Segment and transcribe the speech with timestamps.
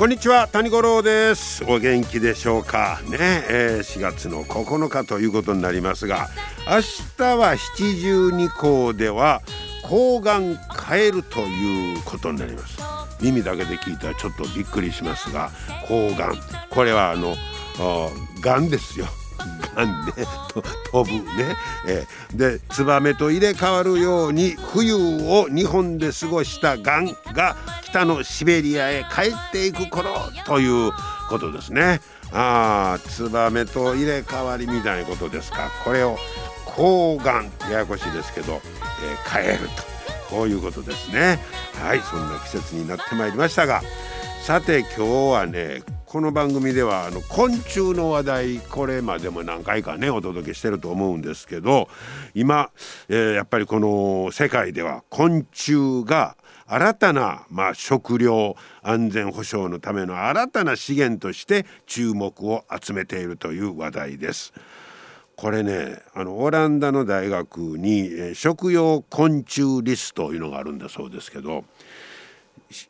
[0.00, 1.62] こんにちは谷五郎です。
[1.68, 3.02] お元気でしょうか？
[3.10, 3.18] ね、
[3.50, 6.28] えー、4月の9日ということになりますが
[6.66, 6.80] 明
[7.18, 9.42] 日は七十二校では
[9.82, 10.56] 抗がん
[10.88, 12.78] 変えるということになります。
[13.20, 15.50] 耳だけで聞いたらちょっとびっくりしますが
[15.86, 16.38] 抗がん
[16.70, 17.36] これはあの
[18.40, 19.04] がんですよ。
[19.76, 20.12] がんで
[20.92, 21.56] 飛ぶね、
[21.86, 27.54] えー、でツバメと入れ替わるように冬を日本で過ごしたがんが
[27.90, 30.14] 北のシベリアへ帰っていく頃
[30.46, 30.92] という
[31.28, 32.00] ことですね。
[32.32, 35.70] ああツバメと入れ替わりみたいなことですか。
[35.84, 36.16] これを
[36.64, 39.82] 抗がんややこしいですけど、えー、変えると
[40.30, 41.40] こういうことですね。
[41.82, 43.82] はいそんな季節になってまいりましたが。
[44.42, 51.88] さて今日はねこの番組ではあの昆虫の話題これまでも何回かねお届けしてると思うんですけど
[52.34, 52.70] 今、
[53.10, 56.36] えー、やっぱりこの世界では昆虫が
[56.72, 64.52] 新たな、まあ、食料安全保障のための新たな資源として注目を集めているという話題です。
[65.34, 71.64] これねあのオランダの大学に、え食用昆虫リストというのがあるんだそうですけど、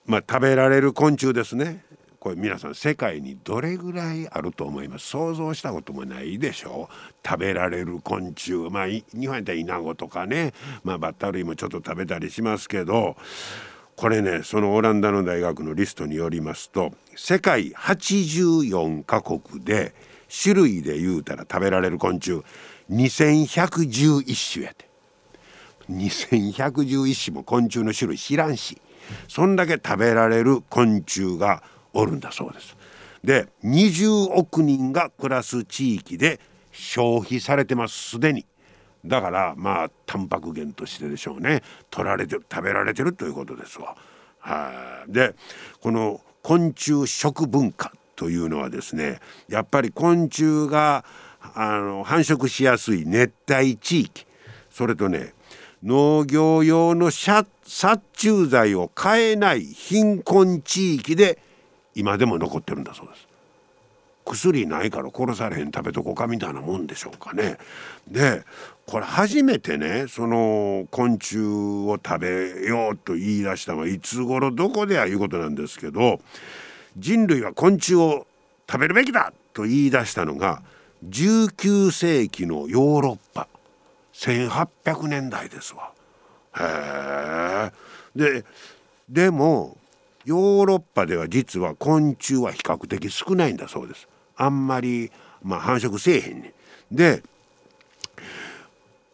[0.05, 1.84] まあ、食べられる昆虫ですね。
[2.19, 5.06] これ皆さん世界にどれぐらいあると思います？
[5.06, 7.14] 想像したこともないでしょう。
[7.27, 8.53] 食べられる昆虫。
[8.70, 10.53] まあ日本やったらイナゴとかね、
[10.84, 13.17] まあ、バッタ類もちょっと食べたりしますけど
[14.00, 19.94] これねそのオランダの大学のリストによりますと世界84カ国で
[20.42, 22.42] 種類で言うたら食べられる昆虫
[22.90, 24.88] 2111種やて
[25.90, 28.80] 2111種も昆虫の種類知らんし
[29.28, 31.62] そんだけ食べられる昆虫が
[31.92, 32.78] おるんだそうです。
[33.22, 36.40] で20億人が暮らす地域で
[36.72, 38.46] 消費されてますすでに。
[39.05, 43.96] だからまあタンパク源としてでしょうね取られて食べられてるということですわ。
[44.38, 45.34] はで
[45.80, 51.05] この昆虫食文化というのはですねやっぱり昆虫が
[51.55, 54.27] あの繁殖しやすい熱帯地域
[54.70, 55.34] それとね
[55.83, 61.39] 農業用の殺虫剤を買えない貧困地域で
[61.94, 63.30] 今でも残ってるんだそうです。
[64.30, 67.58] 薬ないから殺されへん食べとこかみたいなもんでしょうかね。
[68.08, 68.45] で
[68.86, 76.20] これ初めてねその昆虫を食べようと言い出したのはいつ頃どこでやいうことなんですけど
[76.96, 78.27] 人類は昆虫を
[78.70, 80.63] 食べるべきだと言い出したのが
[81.08, 83.48] 19世紀のヨーロッパ
[84.14, 85.92] 1800年代ですわ。
[86.57, 87.73] へえ。
[88.14, 88.45] で
[89.08, 89.77] でも
[90.24, 94.07] ヨーロッパでは実は昆虫は比較的少ないんだそうです。
[94.36, 95.11] あんまり、
[95.42, 96.55] まあ、繁殖せえへんね
[96.92, 96.96] ん。
[96.96, 97.23] で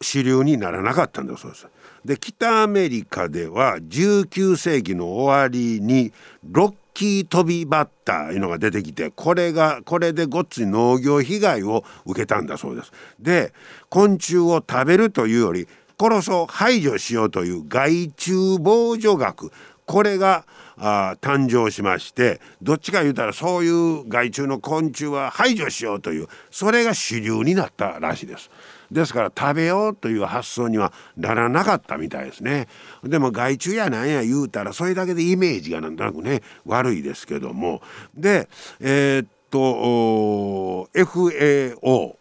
[0.01, 1.67] 主流にならなかったんだそうです。
[2.05, 6.13] で北アメリカでは19世紀の終わりに
[6.43, 12.91] ロッキー飛びバッターいうのが出てきてこれがこれでごっつい農業被害を受けたんだそうです。
[13.19, 13.53] で
[13.89, 15.67] 昆虫を食べるというより
[15.99, 19.51] 殺そう排除しようという害虫防除学
[19.85, 20.45] これが
[20.77, 28.49] あ誕生しましてどっちか言うたらそういう害虫の昆虫は排除しようというそれが主流になったらしいです。
[28.91, 32.67] ですから食べようという発想にはならなかったみたいですね。
[33.03, 37.81] でも害虫やなんや言うたらそれだけでイメージがなんとなくね悪いですけども
[38.15, 38.47] で
[38.79, 42.17] えー、っと FAO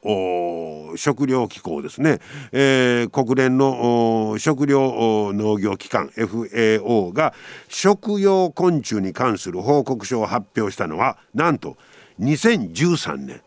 [0.97, 2.21] 食糧機構ですね、
[2.53, 7.35] えー、国連の食糧農業機関 FAO が
[7.69, 11.77] 食用昆虫に関する報告書を発表したのはなんと
[12.21, 13.41] 2013年。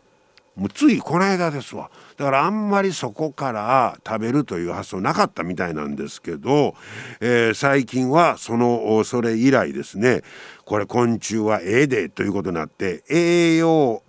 [0.56, 1.90] もうついこの間ですわ。
[2.20, 6.74] だからあんまりそこから食べるという発想なかったみたいなんですけど、
[7.18, 10.20] えー、最近はそのそれ以来ですね
[10.66, 14.02] これ昆虫はええでということになって栄養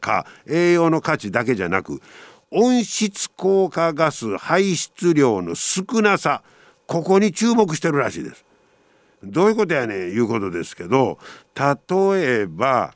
[0.00, 2.02] か栄養の価値だけじゃなく
[2.50, 6.42] 温室効果ガス排出量の少なさ
[6.86, 8.44] ここに注目してるらしいです。
[9.22, 11.18] どういうことやねんいうことですけど
[11.56, 12.92] 例えば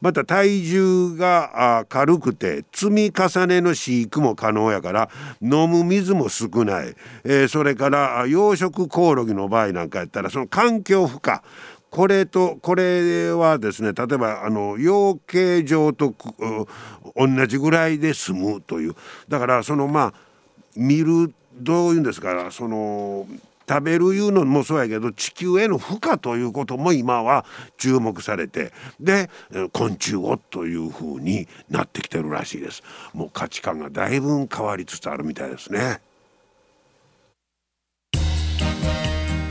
[0.00, 5.10] また体重が軽くて積み重ねの飼育も可能やから
[5.42, 11.40] 飲む水も少ない、えー、それから養殖コオロギの場合なんかやったらその環境負荷。
[11.90, 16.14] これとこれはですね例えばあの養鶏場と
[17.16, 18.94] 同じぐらいで済むという。
[19.28, 20.14] だからそのまあ
[20.76, 23.26] 見るどういうんですかその
[23.68, 27.44] 食べるいうのもそうやけど地球への負荷ということも今は
[27.76, 29.30] 注目されてで
[29.72, 32.82] 昆虫をというふうになってきてるらしいです。
[33.12, 36.00] もう価値観がだいぶ変わりつつあるみたいですね。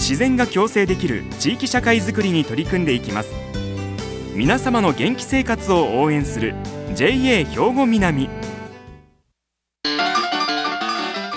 [0.00, 3.28] 自然が共生できる地域社会づくりに取り組んでいきます。
[4.34, 6.54] 皆様の元気生活を応援する
[6.94, 8.30] JA 兵庫南。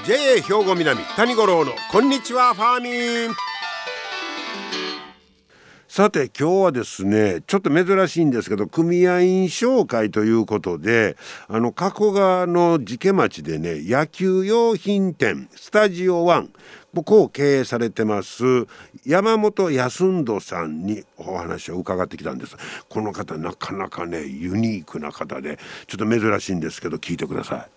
[0.06, 3.36] JA 兵庫南谷五郎のこんにちはファーミン。
[5.89, 11.18] さて今日はですねちょっと珍しいんですけど組合員紹介ということで
[11.48, 16.50] あの加古川の寺家町でね野球用品店スタジオワン
[16.95, 18.44] ここを経営されてます
[19.06, 22.56] 山本康人さんにお話を伺ってきたんです。
[22.88, 25.57] この方なかなかねユニークな方で
[25.88, 27.68] ちょっと珍しいんですけど聞いてくださ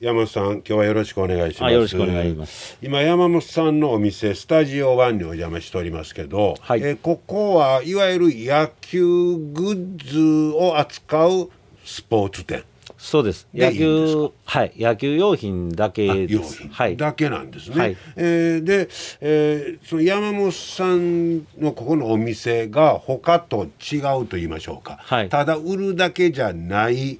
[0.00, 0.04] い。
[0.04, 1.72] 山本さん今日はよろしくお願いします。
[1.72, 2.76] よろしくお願いします。
[2.82, 11.50] 今山本さんのお店スタジオワンにお邪魔しておりますけど、はい、えここはいわゆる野球グッズを扱う
[11.84, 12.62] スポーツ店
[13.02, 13.48] そうです。
[13.54, 14.72] 野球はい。
[14.76, 18.88] 野球用品だけです、はい、だけなんですね、はい、えー、で、
[19.22, 27.18] えー、その山本さんのここのお店が他と違うと言いましょうか、はい、ただ売るだけじゃない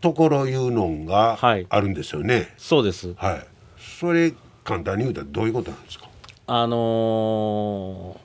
[0.00, 1.36] ところいうのが
[1.68, 2.34] あるんですよね。
[2.34, 3.12] はい、そうです。
[3.14, 3.46] はい。
[3.76, 4.32] それ
[4.62, 6.08] 簡単に言うとどういうことなんですか？
[6.46, 8.16] あの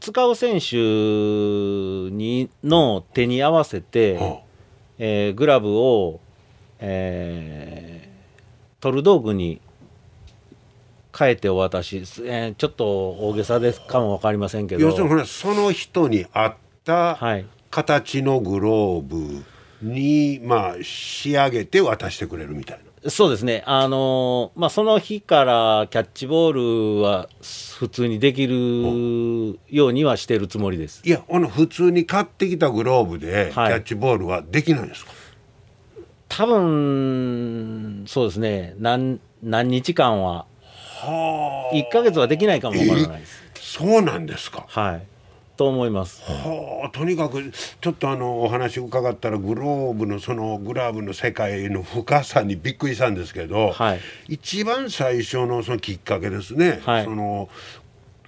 [0.00, 0.76] ー、使う選手
[2.14, 4.47] にの手に合わせて、はあ、
[4.98, 6.20] えー、グラブを、
[6.80, 9.60] えー、取る道具に
[11.16, 14.82] 変えてお渡し、えー、ちょっと大げさですかも分かりませんけど。
[14.82, 16.54] 要するにその人に合っ
[16.84, 17.18] た
[17.70, 19.44] 形のグローブ、はい
[19.82, 22.87] に、まあ、仕上げて渡してくれるみたいな。
[23.06, 27.28] そうですね、あのまあ、その日からキャッチボールは
[27.78, 31.02] 普通にできるようにはしてるつもりです。
[31.04, 38.74] いやあの普通に買ってきたグローブでキャッチボールはできないんですか、はい、多分そうですね。
[38.78, 40.46] 何何日間は。
[41.00, 44.66] は1か月はできないかもわからないです、そうなんですか？
[44.68, 45.02] はい
[45.58, 46.22] と思います。
[46.22, 56.80] はあ、とにかくちょっとあのお話伺ったらグローブのそのグラブの世界の深さにびっくりしたんですけど、はい、一番最初のそのきっかけですね。
[56.86, 57.48] はい、その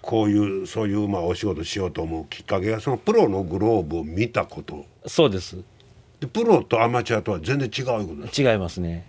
[0.03, 4.85] こういうそういうまあお仕事しようと思うきっかけがそのプロのグローブを見たこと。
[5.07, 5.57] そうです。
[6.19, 8.43] でプロとアマチュアとは全然違うことです。
[8.43, 9.07] 違いますね。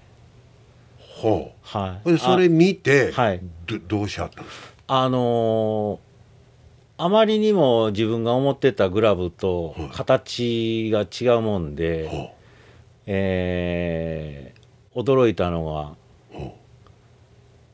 [1.00, 1.68] ほう。
[1.68, 2.20] はい。
[2.20, 4.68] それ見て、はい、どどうしはったんですか？
[4.88, 6.11] あのー
[7.03, 12.36] あまりにも自分が思ってたグラブと形が違うもんで、はい、
[13.08, 15.96] えー、驚いたのが、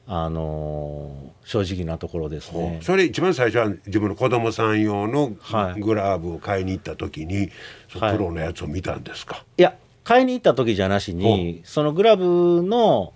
[0.07, 2.79] あのー、正直なところですね。
[2.81, 5.33] それ一番最初は自分の子供さん用の
[5.77, 7.51] グラブを買いに行った時に、
[7.99, 13.11] はい、プロのやつを見たんですか、いや買いに行った時じゃなしにそのグラブの、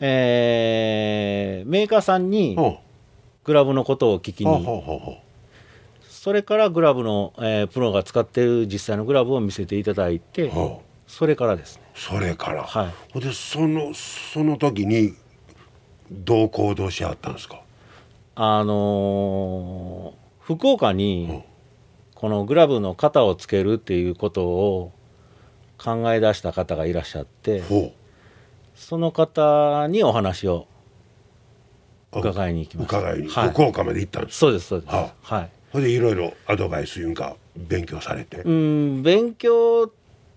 [0.00, 2.56] えー、メーカーさんに
[3.44, 5.21] グラブのことを聞きに
[6.22, 11.82] それからグラブの、えー、プロが使ってる実際のグラブを見せていただいて、はあ、それからですね。
[11.96, 13.20] それから、はい。
[13.20, 15.14] でそのその時に
[16.12, 17.60] どう行動しはったんですか？
[18.36, 20.96] あのー福岡うん。
[20.96, 21.42] に
[22.14, 24.92] このグラブの型をつけるっていうことを
[25.76, 27.92] 考え出した方がいらっしゃってほ
[28.76, 30.68] その方にお話を
[32.12, 33.00] う伺いに行きました。
[33.00, 33.48] 伺いに、はい。
[33.48, 34.94] 福岡まで行ったんですそうですそうです。
[34.94, 39.90] ははいほんでいろいろアドバイスいうんか勉強されて、うん勉強っ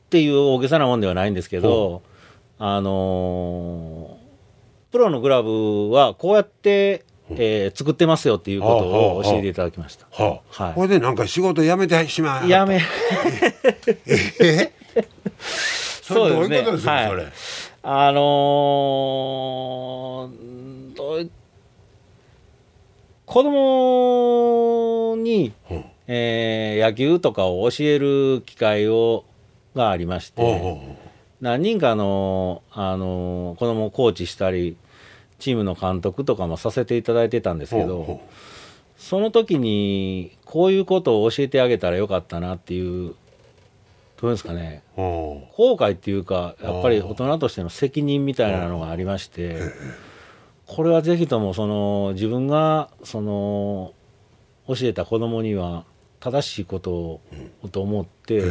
[0.09, 2.01] ていう大げさなもんではないんですけど
[2.57, 4.25] あのー
[4.91, 10.05] プロのグラブはこうやって、えー作ってますよっていうことを教えていただきました。
[10.11, 10.63] はあ。
[10.63, 10.73] はい。
[10.73, 12.79] ほれでなんか仕事辞めてしまうやめ。
[14.39, 14.71] え？
[16.01, 17.07] それどういうことですか、そうですねはい。
[17.09, 17.25] それ？
[17.83, 20.54] あのー
[23.25, 25.85] 子供に、うん。
[26.07, 29.25] えー野球とかを教える機会を
[29.75, 30.79] がありまして、
[31.41, 34.77] 何人かの、あの子供をコーチしたり
[35.39, 38.21] チームの監督とかもさせていただいてたんですうけど、
[38.97, 43.15] その時にこういうことを教えてあげたらよかったなっていう
[44.21, 44.81] どうですかね。
[44.95, 49.59] 後悔っていうかやっぱり大人としての責任みたいなのがありまして
[50.67, 53.93] これはぜひともその自分がその
[54.67, 55.85] 教えた子供には
[56.19, 57.21] 正しいことを
[57.71, 58.43] と思って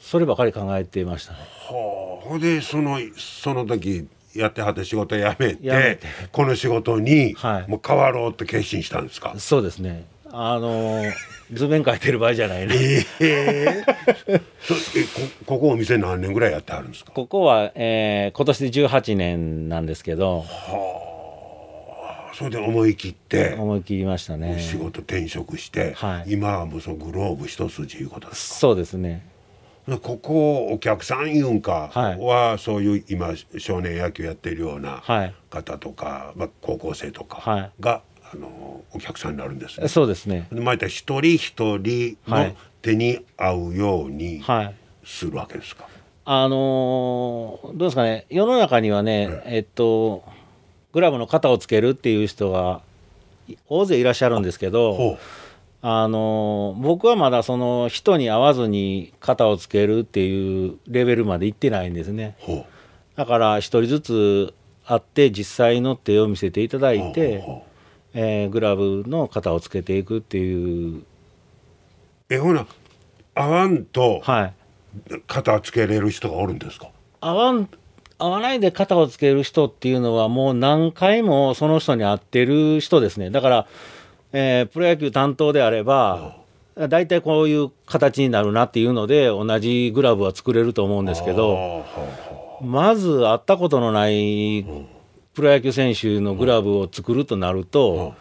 [0.00, 1.38] そればかり考えていましたね。
[1.38, 2.28] はあ。
[2.28, 6.06] ほんでそのその時やってはった仕事辞めて辞めて。
[6.32, 7.70] この仕事にはい。
[7.70, 10.04] もう変わろうって決心したんですか、そうですね
[10.38, 11.02] あの
[11.52, 13.84] 図面描いてる場合じゃないねええ
[14.60, 15.04] そえ
[15.46, 17.12] こここお店何年ぐらいやってはるんですか？
[17.12, 20.44] ここは、えー今年で18年なんですけど。
[22.34, 23.54] それで思い切って。
[23.58, 24.60] 思い切りましたね。
[24.60, 26.32] 仕事転職して、はい。
[26.34, 29.26] 今はもうそのグローブ一筋いうことですそうですね。
[29.88, 32.18] かここお客さんいうんかはい。
[32.18, 35.34] はそういう今少年野球やってるようなはい。
[35.48, 37.70] 方とか、まあ、高校生とかはい。
[37.80, 38.02] が、
[38.32, 39.88] あのお客さんになるんですね。
[39.88, 40.48] そうですね。
[40.50, 42.56] でまた一人一人のはい。
[42.82, 44.74] 手に合うようにはい。
[45.04, 45.86] するわけですか？
[46.24, 48.26] あのーどうですかね。
[48.28, 50.24] 世の中にはね、えっと
[50.92, 52.80] グラブの肩をつけるっていう人が
[53.48, 55.18] い大勢いらっしゃるんですけどほ
[55.82, 62.36] あのー僕はまだその人に合わずに肩をつけるっていうレベルまで行ってないんですね。
[63.14, 64.54] だから一人ずつ
[64.84, 67.75] 会って実際の手を見せていただいほうて、ほう
[68.18, 71.02] えーグラブの肩をつけていくっていう。
[72.30, 72.66] えほな
[73.34, 74.54] 合わんとはい。
[75.26, 76.88] 肩つけれる人がおるんですか？
[77.20, 77.68] 合わん
[78.18, 83.28] 合わないで肩をつける人っていうのはもう何回もその人に会ってる人ですね。
[83.30, 83.66] だから、
[84.32, 86.36] えープロ野球担当であれば
[86.88, 91.84] 大体こういう形になるなっていうので同じグラブは作れると思うんですけど
[92.62, 94.64] まず会ったことのない
[95.36, 98.14] プロ野球選手のグラブを作るとなると、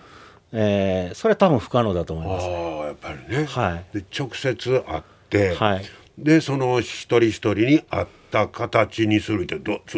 [0.51, 2.45] えーそれは多分不可能だと思いあます。
[2.45, 3.45] あやっぱりね。
[3.45, 3.97] はい。
[3.97, 5.85] で直接会って、はい。
[6.17, 9.97] でその一人一人に合った形にするってどつ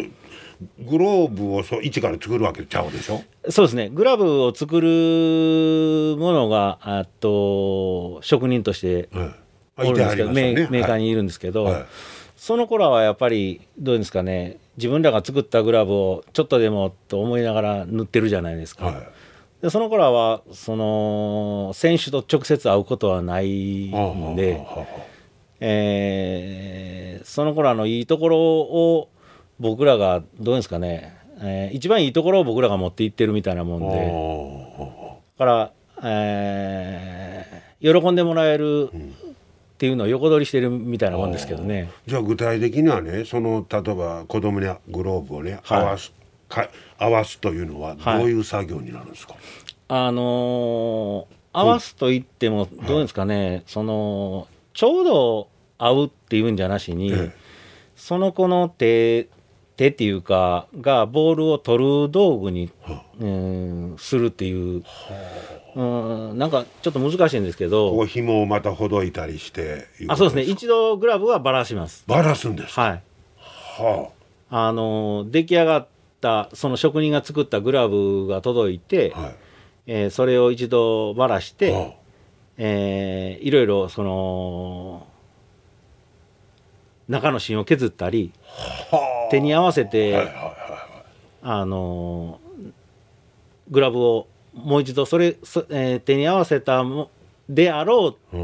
[0.80, 3.22] グローブをそう一から作るわけちゃうでしょ？
[3.50, 3.88] そうですね。
[3.88, 9.08] グラブを作るものがあと職人として
[9.76, 10.54] おるんですけど、いてはりますよね。
[10.54, 11.84] メーメーカーにいるんですけど、はい
[12.48, 19.08] その頃はやっぱりどうですかね自分らが作ったグラブをちょっとでもと思いながら塗ってるじゃないですか、はい。
[19.60, 24.66] でその頃はその選手と直接会うことはないはあはあので、
[25.60, 29.10] えーその頃あのいいところを
[29.60, 38.90] 僕らがどうですかね、えー一番いいところを僕らが持っていってるみたいなもんあでだから、えー喜んでもらえる
[39.78, 41.88] っていうのを横取りしてるみたいなもんですけどね。
[42.04, 45.80] じゃあ具体的にはねその例えば子供にグローブをね、はい。
[45.82, 46.12] 合わす
[46.48, 46.68] か
[46.98, 48.24] 合わすというのはどはい。
[48.24, 49.36] ういう作業になるんですか、
[49.86, 57.32] あのー合わすと言ってもどうですかね、そのちょうど合うっていうんじゃなしに、ええ。
[57.94, 59.28] その子の手
[59.78, 64.82] 手っていうかがボールを取る道具に、はうんするっていう、
[65.76, 65.82] う
[66.34, 70.44] ん、なんかちょっと難しいんですけこうど紐をまたほどいたりしていあそうですね。
[70.44, 72.02] か一度グラブはバラします。
[72.08, 73.02] バラすんですか、はい。
[73.38, 74.10] は
[74.50, 74.72] あ。
[74.72, 75.86] のー出来上がっ
[76.20, 79.34] たその職人が作ったグラブが届いて、あはい。
[79.86, 81.92] えーそれを一度バラして、は
[82.56, 85.06] えーいろいろその
[87.08, 88.32] 中の芯を削ったり
[89.30, 90.28] 手に合わせて、
[91.42, 92.72] あのー
[93.70, 97.10] グラブをもう一度それ、そえー手に合わせたも
[97.48, 98.38] であろう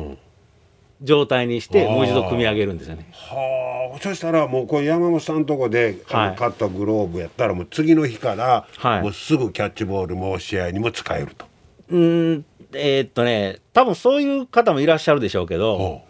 [1.02, 3.08] 状態にしてもう一度組み上げるんですよね。
[3.12, 3.98] はあ。
[4.00, 6.36] そしたらもうこれ山本さんとこで、はい。
[6.36, 9.02] 買ったグローブやったらもう次の日から、はい。
[9.02, 11.46] もうすぐキャッチボールも試合にも使えると。
[11.90, 16.02] うーんえーっとね多分そういう方もいらっしゃるでしょうけどほ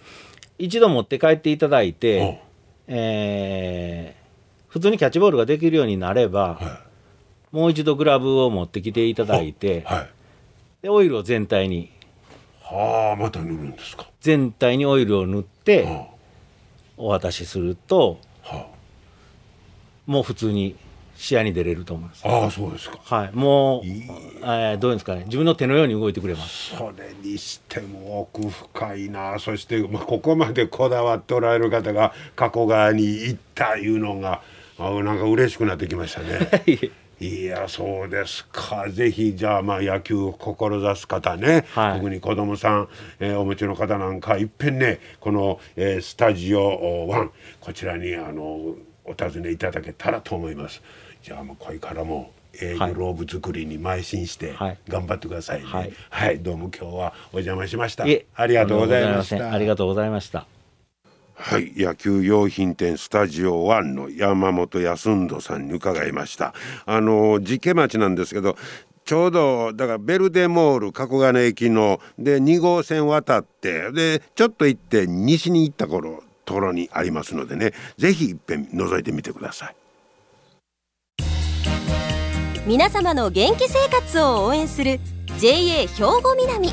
[0.58, 2.40] 一度持って帰っていただいて、
[2.86, 4.24] えー
[4.68, 6.80] 普通にキャッチボールができるようになれば、は
[7.52, 10.10] もう一度グラブを持ってきていただいて、はい。
[10.82, 11.92] でオイルを全体に
[12.60, 14.08] はあまた塗るんですか。
[14.20, 16.08] 全体にオイルを塗っては
[16.96, 18.66] お渡しするとあは
[20.06, 20.74] もう普通に
[21.16, 22.22] 試合に出れると思います。
[22.26, 22.98] あああそうですか。
[23.02, 24.02] はい、もう、いい
[24.42, 26.76] えーどうですかね自分の手のように動いてくれます。
[26.76, 34.42] それにしても奥深いなそして、まあ、ここまでこだわっておられる方が加古川に行ったいうのが
[34.78, 36.90] あなんか嬉しくなってきましたね。
[37.26, 38.86] いやそうですか。
[38.90, 41.98] ぜひじゃあまあ野球を志す方ね、はい。
[41.98, 42.88] 特に子供さん、
[43.20, 48.42] えーお持ちの方なんかいっぺんねこの、えースタジオ1こちらにあの
[49.04, 50.82] お尋ねいただけたらと思います。
[51.22, 54.78] じゃあもうこれからもえーローブ作りに邁進してはい。
[54.88, 55.66] 頑張ってくださいね。
[55.66, 55.92] はい。
[56.10, 58.04] はい、どうも今日はお邪魔しました。
[58.34, 59.54] ありがとうございましとんでもございせん。
[59.54, 60.53] ありたがとうございました。
[61.36, 66.54] はい、野球用品店スタジオ1の山本康人さんに伺いました。
[66.86, 68.56] あの寺家町なんですけど、
[69.04, 79.76] ちょうどだからベルデモール加古金駅ので2号線渡ってでちょっと行って西に行った頃ところにありますのでね、ぜひいっぺん覗いてみてください。
[82.66, 84.98] 皆様の元気生活を応援する
[85.38, 85.86] JA 兵
[86.22, 86.70] 庫南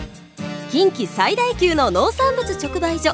[0.69, 3.13] 近畿最大級の農産物直売所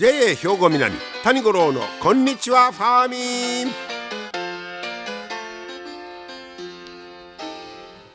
[0.00, 3.74] JA 兵庫南谷五郎のこんにちはファーミン。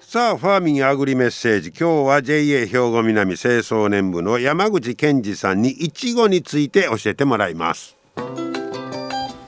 [0.02, 1.70] さあファーミンアグリメッセージ。
[1.70, 7.96] 今日は JA 兵庫南清掃年部の山口健二さんにいちごについて教えてもらいます。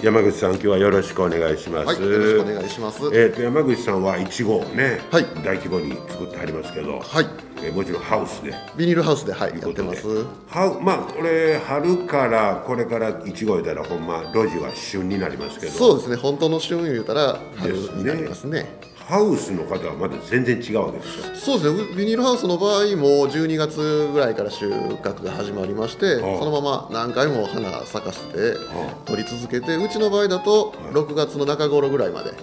[0.02, 3.00] 山口さん今日はよろしくお願いします、はい、よろしくお願いします。
[3.08, 5.26] えー、と山口さんはいちごをね、はい。
[5.44, 7.26] 大規模に作ってありますけど、はい、
[7.64, 8.54] えーもちろんハウスで。
[8.78, 10.08] ビニールハウスで、はい、やってます。
[10.08, 15.72] はまあこれ春からこれからいちご言うたらほんま路地は旬になりますけど。
[15.72, 18.80] そうですね、本当の旬言うたら春になりますね。
[19.08, 26.40] ハウスの方はまだ全然違うわけですよそうですね、ビニールハウスの場合も12月ぐらいから収穫が始まりまして、はあ。
[26.40, 32.36] そのまま何回も花咲かせては取り続けて、うちの場合だと6月の中頃ぐらいまでは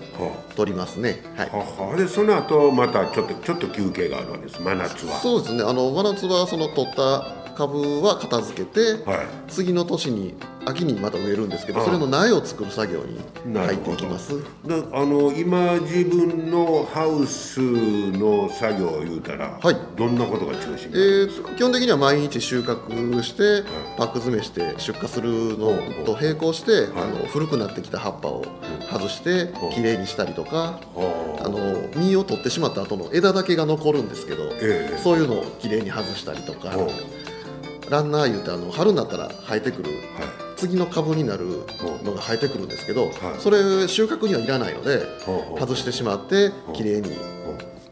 [0.56, 1.22] 取りますね。
[1.36, 1.50] はい。
[1.52, 1.56] あ、。
[1.56, 1.96] はは。
[1.98, 4.62] でその後またちょっとちょっと休憩があるわけです。
[4.62, 5.20] 真夏は。
[5.20, 9.26] そうですね、あの真夏はその取った株は片付けて、はい。
[9.48, 10.34] 次の年に
[10.66, 13.18] 秋にまた植えるんですけど、それの苗を作る作業に
[13.54, 14.38] 入っていきます。
[14.64, 19.76] であの今自分のハウスの作業を言うたら、はい。
[19.96, 28.44] どんなことが中心えー基本的には毎日収穫してパック詰めして出荷するのと並行してあの古くなってきた葉っぱを
[28.90, 31.58] 外してきれいにしたりとかはあの
[32.02, 34.98] 実を取ってしまった後の枝だけが残るんですけどええ。
[35.02, 36.70] そういうのをきれいに外したりとか
[37.90, 41.44] ランナー言うてあの春になったら生えてくるは次の株になる
[42.04, 43.12] のが生えてくるんですけどはい。
[43.40, 45.02] それ収穫にはいらないので
[45.58, 47.16] 外してしまってきれいに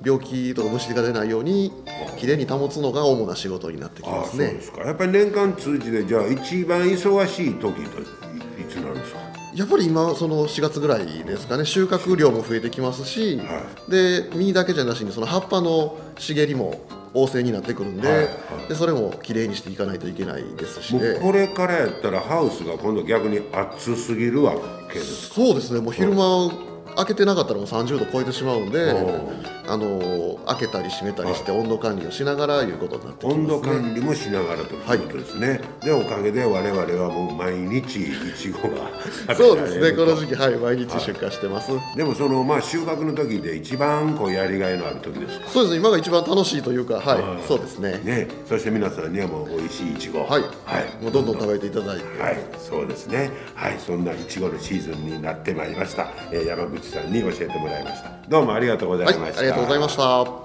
[0.04, 1.72] 病気とか虫が出ないように
[2.18, 4.58] きれいに保つのが主な仕事になってきますね。
[4.60, 4.82] すか。
[4.82, 9.20] やっぱり年間通じてじゃあ一番忙しい時といいつなんですか？
[9.54, 16.80] やっぱり今その4月ぐらいですかね収穫量も増えてきますし、はで実だけじゃなしにその葉っぱの茂りも
[17.14, 18.16] 旺盛になってくるんで,、はい。
[18.18, 18.28] はい
[18.68, 21.18] でそれもきれいにしていかないといけないですしね。
[21.20, 24.54] これからやったらハウスが今度逆に暑すぎるわ
[24.88, 25.80] けですそうですね。
[25.80, 26.50] もう昼間
[26.96, 33.42] 開けてなかったらもう30度超えてしまうんで、おあの開けたり閉めたりして温度管理をしながらいうことになってきますね。
[33.42, 39.92] 温度管理もしながらということですね、でおかげで我々はもう毎日いちごがそうですね。
[39.92, 40.56] この時期期はい。
[40.56, 45.48] 毎日出荷してます、でもそのまあ収穫の時で一番こうやりがいのある時ですか？
[45.48, 45.80] そうですね。
[45.80, 47.42] 今が一番楽しいというかはい、はい。
[47.48, 48.00] そうですね。
[48.04, 48.28] ね。
[48.46, 51.02] そして皆さんにはもう美味しいいちごはい、はい。
[51.02, 53.30] もうどんどん食べていただいて、はい、そうですね。
[53.54, 56.08] はい、そんないちごのシーズンになってまいりました。
[56.30, 58.10] えー山口さんに教えてもらいました。
[58.28, 59.40] どうもありがとうございはいました。
[59.40, 60.02] ありがとうございました。
[60.02, 60.42] は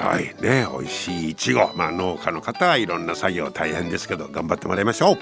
[0.00, 0.34] はい。
[0.40, 5.18] ね美味しいいちごまあ農家の方はいろんな作業大変ですけど頑張ってもらいましょう。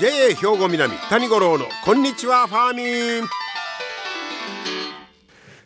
[0.00, 3.28] JA 兵庫南谷五郎のこんにちはファーミン。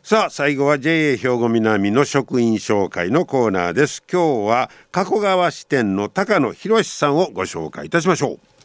[0.02, 4.04] さあ最後は JA 兵庫南の職員紹介のコーナーです。
[4.12, 8.55] 今日は加古川支店の高野博さんをご紹介いたしましょう。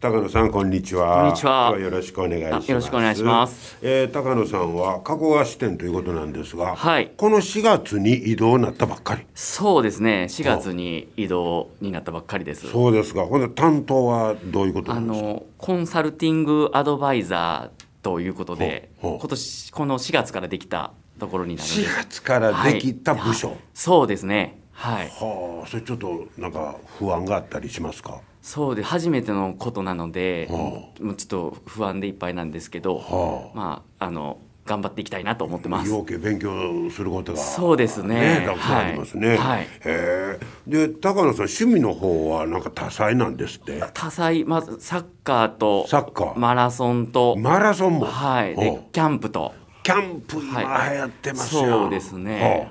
[0.00, 1.22] 高野さんこんにちは。
[1.22, 2.70] こんにちはよろしくお願いします。
[2.70, 3.76] よろしくお願いします。
[3.82, 9.26] えー、高野さんは加古川支店ということなんですが、はいこの4月に異動になったばっかり。
[9.34, 13.24] そうですね4月に移動になったばっかりですそうですか。
[13.26, 15.26] ほんで担当はどういうことなあんですか？
[15.26, 23.48] のコンサルティングアドバイザーということで今年この4月からできたところになるんで4月からできた部署。
[23.48, 25.08] はいそうですねはい。
[25.08, 28.20] はあ、それちょっとなんか不安があったりしますか？
[28.40, 35.90] そうで初めてのことなので、はもうちょっと不安でいっぱいなんですけど、はまああの頑張っていきたいなと思ってます。
[35.90, 38.44] 要件勉強することが、そうですね。
[38.46, 39.30] たくさんありますね。
[39.30, 39.38] はい。
[39.38, 39.62] はい。
[39.62, 40.38] へえ。
[40.68, 43.82] で高野さん趣味の方はなんか多彩なんですって？
[43.92, 44.44] 多彩。
[44.44, 46.38] まずサッカーとサッカー。
[46.38, 48.06] マラソンと、マラソンも。
[48.06, 48.54] はい。
[48.54, 49.52] でキャンプと。
[49.82, 50.94] キャンプ今はい。
[50.94, 52.70] 流行ってますよ、そうですね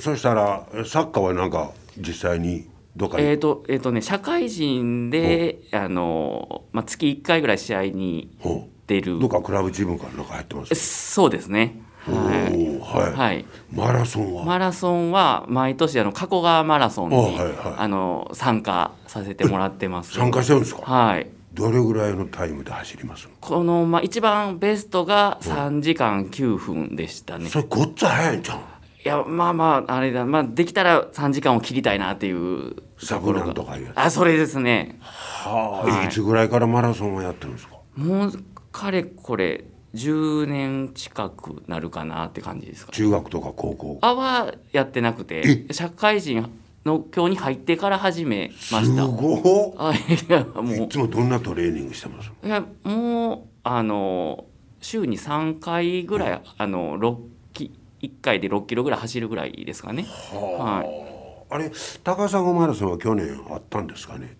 [0.00, 9.16] そしたらサッカーはなんか実際にどっかに、えーとえーとね、社会人で、あのまあ、月1回ぐらい試合にほ出る。
[9.16, 10.74] うどっかクラブチームかなんか入ってます？
[10.74, 12.80] そうですね、はい。
[12.80, 17.56] はい、はい、マラソンは、マラソンは毎年あの加古川マラソンに、あはいはい。
[17.78, 20.14] あの参加させてもらってます。
[20.14, 21.30] 参加してるんですか、はい。
[21.52, 28.60] どれぐらいのタイムで走りますこの、まあ、一番ベストが3時間9分でしたね、それごっつ早いんじゃん
[29.02, 33.54] いやまあまああれだ、まあ、できたら3時間を切りたいなっていうとサブなんころが。
[33.54, 34.98] とかいうあそれですね。
[35.00, 36.06] はあ、はい。
[36.06, 37.76] い、つぐらいからマラソンをやってるんですか？
[37.96, 38.32] もう
[38.70, 43.98] かれこれ10年近くなるかなって感じですか中学とか高校。
[44.02, 46.48] あはやってなくて社会人
[46.84, 49.98] の今日に入ってから始めましすたごあい。
[50.30, 52.30] やもいいつもどんなトレーニングしてます？
[52.42, 54.44] ういやもうあの
[54.82, 57.16] 週に3回ぐらい、あの6
[57.52, 60.06] キ1回で6キロぐらい走るぐらいですかね。
[60.32, 61.10] はい。
[61.52, 61.70] あれ
[62.04, 64.36] 高砂マラソンは去年あったんですかね？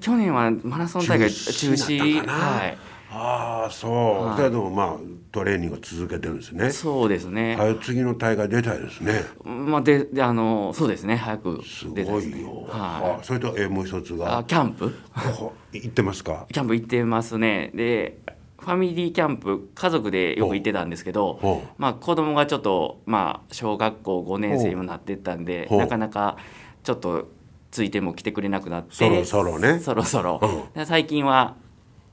[0.00, 2.44] 去年はマラソン大会中中止にな止ったかな？
[2.58, 2.78] はい。
[3.14, 4.36] ああそう、はい。
[4.36, 4.96] それでもまあ
[5.32, 6.70] トレーニングを続けてるんですね。
[6.70, 9.24] そうですね、はい次の大会出たいですね。
[9.44, 11.16] まあでであのそうですね。
[11.16, 12.32] 早くす出たいですね。
[12.32, 14.94] ごいよ、はあそれとえもう一つい、あがキャンプ？
[15.36, 16.46] こ行ってますか？
[16.52, 17.70] キャンプ行ってますね。
[17.74, 18.18] で
[18.62, 26.36] ファミリーキャンプ家族でよく行ってたんですけどまあ子供がちょっとまあ小学校5年生にもなってったんでなかなか
[26.84, 27.28] ちょっと
[27.72, 28.94] ついても来てくれなくなって。
[28.94, 29.78] そろそろね。
[29.78, 30.40] そろそろ。
[30.84, 31.56] 最近は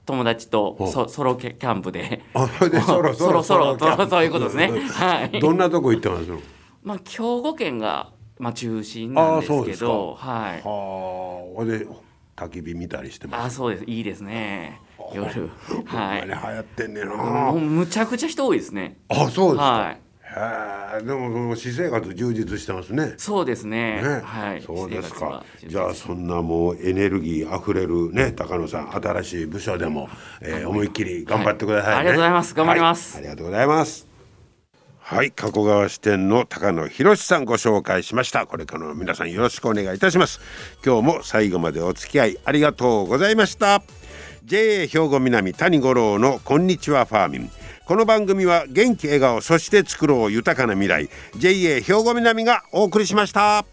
[0.06, 2.24] 友達とソソロキャンプで。
[2.34, 4.70] あそれでそろそろそろそろそういうことですね。
[4.70, 5.40] はい。
[5.40, 6.28] どんなとこ行ってます？
[6.28, 6.40] の
[6.82, 10.62] まあ兵庫県がまあ中心なんですけどはい。
[10.64, 11.86] はあで
[12.40, 13.46] 焚き火見たりしてます。
[13.48, 13.84] あそうです。
[13.86, 14.80] いいですね。
[15.14, 15.50] 夜。
[15.86, 16.26] はい。
[16.26, 18.98] 流行ってんねんな、むちゃくちゃ人多いですね。
[19.10, 21.06] あそうですか、はい。
[21.06, 23.16] でもその私生活充実してますね。
[23.18, 24.02] そうですね。
[24.02, 24.62] ね、はい。
[24.62, 25.44] そうですか。
[25.66, 30.10] じゃあそんなもうエネルギーあふれるね高野さん新しい部署でも、
[30.42, 32.00] えー思いっきり頑張ってくださいね、はい。
[32.00, 32.56] ありがとうございます。
[32.56, 33.18] 頑張ります。
[33.18, 33.24] はい。
[33.24, 34.09] ありがとうございます
[35.10, 38.46] はい加古川支店の高野博さんご紹介しました。
[38.46, 40.40] これからも皆さんよろしくお願いいたします。
[40.86, 43.82] 今日も最後までお付き合いありがとうございました。
[44.46, 47.52] JA 兵庫南谷五郎のこんにちはファーミン。
[47.88, 51.10] この番組は元気笑顔そして作ろう豊かな未来。
[51.40, 53.66] JA 兵庫南がお送りしました。